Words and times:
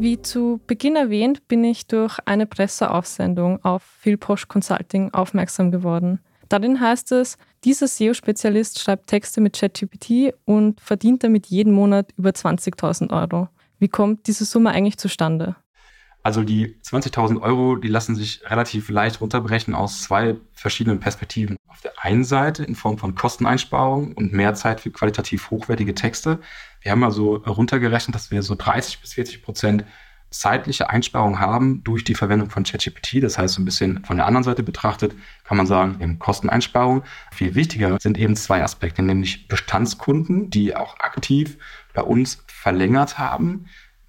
Wie 0.00 0.22
zu 0.22 0.60
Beginn 0.66 0.96
erwähnt, 0.96 1.48
bin 1.48 1.64
ich 1.64 1.86
durch 1.86 2.18
eine 2.24 2.46
Presseaussendung 2.46 3.64
auf 3.64 3.82
Philposch 3.82 4.48
Consulting 4.48 5.12
aufmerksam 5.12 5.70
geworden. 5.70 6.20
Darin 6.48 6.80
heißt 6.80 7.12
es, 7.12 7.36
dieser 7.64 7.88
SEO-Spezialist 7.88 8.78
schreibt 8.78 9.08
Texte 9.08 9.40
mit 9.40 9.58
ChatGPT 9.58 10.34
und 10.44 10.80
verdient 10.80 11.24
damit 11.24 11.46
jeden 11.48 11.72
Monat 11.72 12.12
über 12.16 12.30
20.000 12.30 13.10
Euro. 13.10 13.48
Wie 13.78 13.88
kommt 13.88 14.26
diese 14.26 14.44
Summe 14.44 14.70
eigentlich 14.70 14.98
zustande? 14.98 15.56
Also 16.28 16.42
die 16.42 16.76
20.000 16.84 17.40
Euro, 17.40 17.76
die 17.76 17.88
lassen 17.88 18.14
sich 18.14 18.42
relativ 18.44 18.90
leicht 18.90 19.22
runterbrechen 19.22 19.74
aus 19.74 20.02
zwei 20.02 20.36
verschiedenen 20.52 21.00
Perspektiven. 21.00 21.56
Auf 21.68 21.80
der 21.80 21.92
einen 22.04 22.22
Seite 22.22 22.64
in 22.64 22.74
Form 22.74 22.98
von 22.98 23.14
Kosteneinsparungen 23.14 24.12
und 24.12 24.34
mehr 24.34 24.52
Zeit 24.52 24.82
für 24.82 24.90
qualitativ 24.90 25.50
hochwertige 25.50 25.94
Texte. 25.94 26.38
Wir 26.82 26.92
haben 26.92 27.02
also 27.02 27.36
runtergerechnet, 27.36 28.14
dass 28.14 28.30
wir 28.30 28.42
so 28.42 28.54
30 28.56 29.00
bis 29.00 29.14
40 29.14 29.42
Prozent 29.42 29.86
zeitliche 30.28 30.90
Einsparungen 30.90 31.40
haben 31.40 31.82
durch 31.82 32.04
die 32.04 32.14
Verwendung 32.14 32.50
von 32.50 32.62
ChatGPT. 32.62 33.22
Das 33.22 33.38
heißt, 33.38 33.54
so 33.54 33.62
ein 33.62 33.64
bisschen 33.64 34.04
von 34.04 34.18
der 34.18 34.26
anderen 34.26 34.44
Seite 34.44 34.62
betrachtet, 34.62 35.14
kann 35.44 35.56
man 35.56 35.66
sagen, 35.66 35.96
eben 36.02 36.18
Kosteneinsparungen. 36.18 37.04
Viel 37.32 37.54
wichtiger 37.54 37.96
sind 37.98 38.18
eben 38.18 38.36
zwei 38.36 38.62
Aspekte, 38.62 39.00
nämlich 39.00 39.48
Bestandskunden, 39.48 40.50
die 40.50 40.76
auch 40.76 41.00
aktiv 41.00 41.56
bei 41.94 42.02
uns 42.02 42.44
verlängert 42.48 43.18
haben 43.18 43.64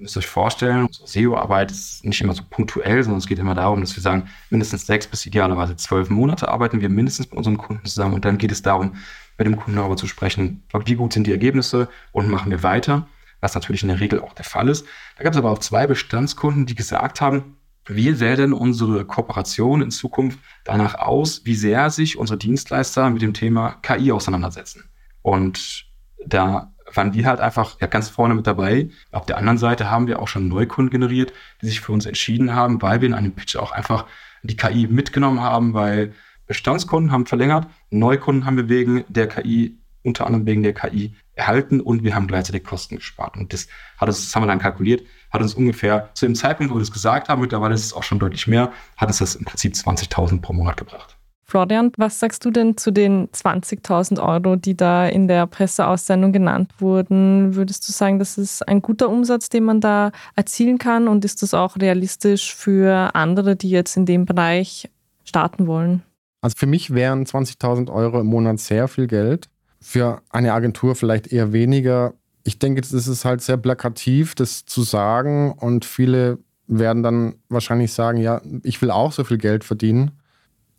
müsst 0.00 0.16
euch 0.16 0.26
vorstellen, 0.26 0.86
unsere 0.86 1.06
SEO-Arbeit 1.06 1.70
ist 1.70 2.04
nicht 2.04 2.20
immer 2.20 2.32
so 2.32 2.42
punktuell, 2.48 3.02
sondern 3.02 3.18
es 3.18 3.26
geht 3.26 3.38
immer 3.38 3.54
darum, 3.54 3.80
dass 3.80 3.94
wir 3.94 4.02
sagen, 4.02 4.28
mindestens 4.48 4.86
sechs 4.86 5.06
bis 5.06 5.24
idealerweise 5.26 5.76
zwölf 5.76 6.10
Monate 6.10 6.48
arbeiten 6.48 6.80
wir 6.80 6.88
mindestens 6.88 7.30
mit 7.30 7.36
unseren 7.36 7.58
Kunden 7.58 7.84
zusammen 7.86 8.14
und 8.14 8.24
dann 8.24 8.38
geht 8.38 8.52
es 8.52 8.62
darum, 8.62 8.96
mit 9.38 9.46
dem 9.46 9.56
Kunden 9.56 9.76
darüber 9.76 9.96
zu 9.96 10.06
sprechen, 10.06 10.62
wie 10.84 10.94
gut 10.94 11.12
sind 11.12 11.26
die 11.26 11.32
Ergebnisse 11.32 11.88
und 12.12 12.28
machen 12.28 12.50
wir 12.50 12.62
weiter, 12.62 13.06
was 13.40 13.54
natürlich 13.54 13.82
in 13.82 13.88
der 13.88 14.00
Regel 14.00 14.20
auch 14.20 14.34
der 14.34 14.44
Fall 14.44 14.68
ist. 14.68 14.86
Da 15.16 15.24
gab 15.24 15.32
es 15.32 15.38
aber 15.38 15.50
auch 15.50 15.58
zwei 15.58 15.86
Bestandskunden, 15.86 16.66
die 16.66 16.74
gesagt 16.74 17.20
haben, 17.20 17.56
wie 17.86 18.12
sähe 18.12 18.36
denn 18.36 18.52
unsere 18.52 19.04
Kooperation 19.04 19.82
in 19.82 19.90
Zukunft 19.90 20.38
danach 20.64 20.94
aus, 20.94 21.42
wie 21.44 21.54
sehr 21.54 21.90
sich 21.90 22.18
unsere 22.18 22.38
Dienstleister 22.38 23.08
mit 23.10 23.22
dem 23.22 23.34
Thema 23.34 23.78
KI 23.82 24.12
auseinandersetzen? 24.12 24.84
Und 25.22 25.86
da 26.24 26.69
waren 26.94 27.14
wir 27.14 27.26
halt 27.26 27.40
einfach 27.40 27.76
ja, 27.80 27.86
ganz 27.86 28.08
vorne 28.08 28.34
mit 28.34 28.46
dabei. 28.46 28.88
Auf 29.12 29.26
der 29.26 29.36
anderen 29.36 29.58
Seite 29.58 29.90
haben 29.90 30.06
wir 30.06 30.20
auch 30.20 30.28
schon 30.28 30.48
Neukunden 30.48 30.90
generiert, 30.90 31.32
die 31.62 31.66
sich 31.66 31.80
für 31.80 31.92
uns 31.92 32.06
entschieden 32.06 32.54
haben, 32.54 32.82
weil 32.82 33.00
wir 33.00 33.08
in 33.08 33.14
einem 33.14 33.32
Pitch 33.32 33.56
auch 33.56 33.72
einfach 33.72 34.06
die 34.42 34.56
KI 34.56 34.86
mitgenommen 34.86 35.40
haben, 35.40 35.74
weil 35.74 36.14
Bestandskunden 36.46 37.12
haben 37.12 37.26
verlängert, 37.26 37.68
Neukunden 37.90 38.44
haben 38.44 38.56
wir 38.56 38.68
wegen 38.68 39.04
der 39.08 39.28
KI, 39.28 39.78
unter 40.02 40.26
anderem 40.26 40.46
wegen 40.46 40.62
der 40.62 40.72
KI 40.72 41.14
erhalten 41.34 41.80
und 41.80 42.02
wir 42.02 42.14
haben 42.14 42.26
gleichzeitig 42.26 42.64
Kosten 42.64 42.96
gespart. 42.96 43.36
Und 43.36 43.52
das 43.52 43.68
hat 43.98 44.08
uns, 44.08 44.24
das 44.24 44.34
haben 44.34 44.42
wir 44.42 44.48
dann 44.48 44.58
kalkuliert, 44.58 45.06
hat 45.30 45.42
uns 45.42 45.54
ungefähr 45.54 46.10
zu 46.14 46.26
dem 46.26 46.34
Zeitpunkt, 46.34 46.72
wo 46.72 46.76
wir 46.76 46.80
das 46.80 46.90
gesagt 46.90 47.28
haben, 47.28 47.40
mittlerweile 47.40 47.74
ist 47.74 47.84
es 47.84 47.92
auch 47.92 48.02
schon 48.02 48.18
deutlich 48.18 48.46
mehr, 48.46 48.72
hat 48.96 49.08
uns 49.08 49.18
das 49.18 49.36
im 49.36 49.44
Prinzip 49.44 49.74
20.000 49.74 50.40
pro 50.40 50.52
Monat 50.52 50.76
gebracht. 50.76 51.19
Florian, 51.50 51.90
was 51.96 52.20
sagst 52.20 52.44
du 52.44 52.52
denn 52.52 52.76
zu 52.76 52.92
den 52.92 53.28
20.000 53.30 54.22
Euro, 54.22 54.54
die 54.54 54.76
da 54.76 55.08
in 55.08 55.26
der 55.26 55.48
Presseaussendung 55.48 56.32
genannt 56.32 56.70
wurden? 56.78 57.56
Würdest 57.56 57.88
du 57.88 57.92
sagen, 57.92 58.20
das 58.20 58.38
ist 58.38 58.66
ein 58.68 58.82
guter 58.82 59.08
Umsatz, 59.08 59.48
den 59.48 59.64
man 59.64 59.80
da 59.80 60.12
erzielen 60.36 60.78
kann? 60.78 61.08
Und 61.08 61.24
ist 61.24 61.42
das 61.42 61.52
auch 61.52 61.76
realistisch 61.76 62.54
für 62.54 63.16
andere, 63.16 63.56
die 63.56 63.68
jetzt 63.68 63.96
in 63.96 64.06
dem 64.06 64.26
Bereich 64.26 64.88
starten 65.24 65.66
wollen? 65.66 66.02
Also 66.40 66.56
für 66.56 66.66
mich 66.66 66.94
wären 66.94 67.26
20.000 67.26 67.92
Euro 67.92 68.20
im 68.20 68.28
Monat 68.28 68.60
sehr 68.60 68.86
viel 68.86 69.08
Geld. 69.08 69.48
Für 69.80 70.22
eine 70.30 70.52
Agentur 70.52 70.94
vielleicht 70.94 71.32
eher 71.32 71.52
weniger. 71.52 72.14
Ich 72.44 72.60
denke, 72.60 72.80
das 72.80 72.92
ist 72.92 73.24
halt 73.24 73.42
sehr 73.42 73.56
plakativ, 73.56 74.36
das 74.36 74.66
zu 74.66 74.82
sagen. 74.82 75.50
Und 75.50 75.84
viele 75.84 76.38
werden 76.68 77.02
dann 77.02 77.34
wahrscheinlich 77.48 77.92
sagen, 77.92 78.18
ja, 78.18 78.40
ich 78.62 78.80
will 78.80 78.92
auch 78.92 79.10
so 79.10 79.24
viel 79.24 79.38
Geld 79.38 79.64
verdienen 79.64 80.12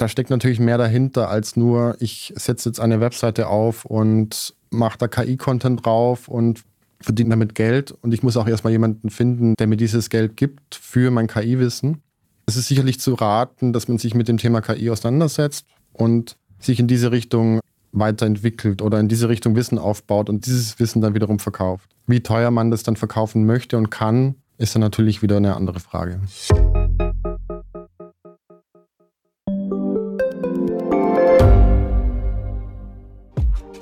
da 0.02 0.08
steckt 0.08 0.32
natürlich 0.32 0.60
mehr 0.60 0.80
dahinter 0.80 1.30
als 1.30 1.56
nur, 1.56 1.96
ich 2.00 2.34
setze 2.36 2.70
jetzt 2.70 2.80
eine 2.80 3.00
Webseite 3.00 3.48
auf 3.48 3.86
und 3.86 4.56
mache 4.72 4.98
da 4.98 5.08
KI-Content 5.08 5.86
drauf 5.86 6.28
und 6.28 6.64
verdiene 7.00 7.30
damit 7.30 7.54
Geld. 7.54 7.92
Und 7.92 8.12
ich 8.12 8.24
muss 8.24 8.36
auch 8.36 8.48
erstmal 8.48 8.72
jemanden 8.72 9.12
finden, 9.12 9.54
der 9.60 9.68
mir 9.68 9.78
dieses 9.78 10.10
Geld 10.10 10.38
gibt 10.38 10.74
für 10.74 11.12
mein 11.12 11.28
KI-Wissen. 11.28 12.02
Es 12.48 12.56
ist 12.56 12.68
sicherlich 12.68 13.00
zu 13.00 13.14
raten, 13.14 13.74
dass 13.74 13.88
man 13.88 14.00
sich 14.00 14.16
mit 14.16 14.28
dem 14.28 14.38
Thema 14.38 14.62
KI 14.62 14.90
auseinandersetzt 14.90 15.68
und 15.94 16.36
sich 16.60 16.80
in 16.80 16.88
diese 16.88 17.12
Richtung 17.12 17.60
weiterentwickelt 17.92 18.82
oder 18.82 19.00
in 19.00 19.08
diese 19.08 19.30
Richtung 19.30 19.56
Wissen 19.56 19.78
aufbaut 19.78 20.30
und 20.30 20.48
dieses 20.48 20.80
Wissen 20.80 21.02
dann 21.02 21.14
wiederum 21.14 21.38
verkauft. 21.38 21.92
Wie 22.08 22.22
teuer 22.22 22.50
man 22.50 22.72
das 22.72 22.82
dann 22.82 22.96
verkaufen 22.96 23.46
möchte 23.46 23.78
und 23.78 23.92
kann, 23.92 24.36
ist 24.58 24.74
dann 24.74 24.82
natürlich 24.82 25.22
wieder 25.22 25.38
eine 25.38 25.56
andere 25.56 25.80
Frage. 25.80 26.20